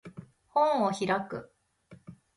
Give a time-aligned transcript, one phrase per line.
[0.49, 1.51] 本を開く